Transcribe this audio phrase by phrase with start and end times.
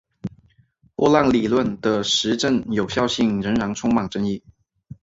[0.95, 4.41] 波浪理论的实证有效性仍然充满争议。